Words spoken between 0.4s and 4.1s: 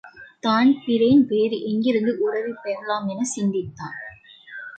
Dan Breen வேறு எங்கிருந்து உதவி பெறலாமெனச் சிந்தித்தான்.